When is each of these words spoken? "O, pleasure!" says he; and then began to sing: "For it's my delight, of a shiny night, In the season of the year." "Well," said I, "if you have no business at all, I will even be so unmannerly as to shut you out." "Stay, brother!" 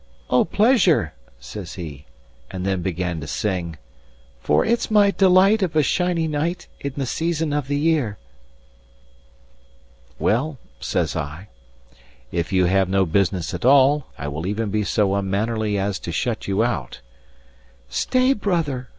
"O, 0.31 0.45
pleasure!" 0.45 1.13
says 1.39 1.75
he; 1.75 2.07
and 2.49 2.65
then 2.65 2.81
began 2.81 3.19
to 3.21 3.27
sing: 3.27 3.77
"For 4.39 4.65
it's 4.65 4.89
my 4.89 5.11
delight, 5.11 5.61
of 5.61 5.75
a 5.75 5.83
shiny 5.83 6.27
night, 6.27 6.65
In 6.79 6.93
the 6.97 7.05
season 7.05 7.53
of 7.53 7.67
the 7.67 7.77
year." 7.77 8.17
"Well," 10.17 10.57
said 10.79 11.15
I, 11.15 11.49
"if 12.31 12.51
you 12.51 12.65
have 12.65 12.89
no 12.89 13.05
business 13.05 13.53
at 13.53 13.63
all, 13.63 14.07
I 14.17 14.27
will 14.27 14.47
even 14.47 14.71
be 14.71 14.83
so 14.83 15.13
unmannerly 15.13 15.77
as 15.77 15.99
to 15.99 16.11
shut 16.11 16.47
you 16.47 16.63
out." 16.63 17.01
"Stay, 17.87 18.33
brother!" 18.33 18.89